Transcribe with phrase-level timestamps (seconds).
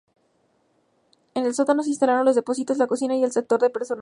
[1.35, 3.99] En el sótano se instalaron los depósitos, la cocina y el sector de personal.